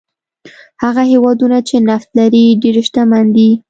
هغه 0.83 1.03
هېوادونه 1.11 1.57
چې 1.67 1.75
نفت 1.89 2.09
لري 2.19 2.43
ډېر 2.63 2.75
شتمن 2.87 3.25
دي. 3.35 3.49